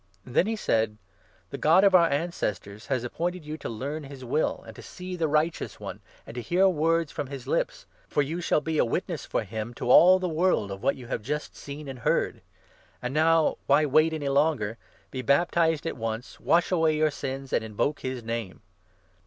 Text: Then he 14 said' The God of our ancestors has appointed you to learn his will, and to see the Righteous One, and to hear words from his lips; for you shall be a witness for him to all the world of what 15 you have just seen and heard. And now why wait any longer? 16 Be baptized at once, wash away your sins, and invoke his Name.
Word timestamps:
Then 0.25 0.47
he 0.47 0.55
14 0.55 0.57
said' 0.57 0.97
The 1.51 1.59
God 1.59 1.83
of 1.83 1.93
our 1.93 2.09
ancestors 2.09 2.87
has 2.87 3.03
appointed 3.03 3.45
you 3.45 3.55
to 3.59 3.69
learn 3.69 4.05
his 4.05 4.25
will, 4.25 4.63
and 4.65 4.75
to 4.75 4.81
see 4.81 5.15
the 5.15 5.27
Righteous 5.27 5.79
One, 5.79 5.99
and 6.25 6.33
to 6.33 6.41
hear 6.41 6.67
words 6.67 7.11
from 7.11 7.27
his 7.27 7.45
lips; 7.45 7.85
for 8.07 8.23
you 8.23 8.41
shall 8.41 8.61
be 8.61 8.79
a 8.79 8.83
witness 8.83 9.27
for 9.27 9.43
him 9.43 9.75
to 9.75 9.91
all 9.91 10.17
the 10.17 10.27
world 10.27 10.71
of 10.71 10.81
what 10.81 10.95
15 10.95 10.99
you 11.01 11.07
have 11.09 11.21
just 11.21 11.55
seen 11.55 11.87
and 11.87 11.99
heard. 11.99 12.41
And 12.99 13.13
now 13.13 13.59
why 13.67 13.85
wait 13.85 14.11
any 14.11 14.29
longer? 14.29 14.79
16 15.09 15.09
Be 15.11 15.21
baptized 15.21 15.85
at 15.85 15.97
once, 15.97 16.39
wash 16.39 16.71
away 16.71 16.97
your 16.97 17.11
sins, 17.11 17.53
and 17.53 17.63
invoke 17.63 17.99
his 17.99 18.23
Name. 18.23 18.63